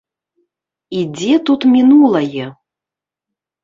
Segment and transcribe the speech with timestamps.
[1.01, 2.45] І дзе тут мінулае?